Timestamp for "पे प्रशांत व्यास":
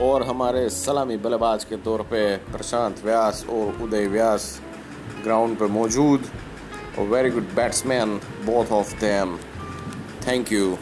2.10-3.44